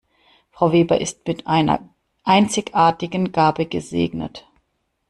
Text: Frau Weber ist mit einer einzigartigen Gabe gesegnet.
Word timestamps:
Frau 0.49 0.71
Weber 0.71 0.99
ist 0.99 1.27
mit 1.27 1.45
einer 1.45 1.87
einzigartigen 2.23 3.31
Gabe 3.31 3.67
gesegnet. 3.67 4.47